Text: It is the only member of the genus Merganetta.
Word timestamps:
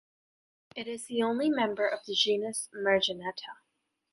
It 0.75 0.87
is 0.87 1.05
the 1.05 1.21
only 1.21 1.47
member 1.51 1.85
of 1.87 1.99
the 2.07 2.15
genus 2.15 2.69
Merganetta. 2.73 3.57